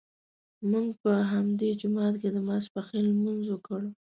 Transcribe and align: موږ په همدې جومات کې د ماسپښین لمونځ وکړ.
موږ 0.71 0.87
په 1.03 1.11
همدې 1.31 1.69
جومات 1.81 2.13
کې 2.21 2.29
د 2.31 2.37
ماسپښین 2.47 3.03
لمونځ 3.09 3.43
وکړ. 3.49 3.81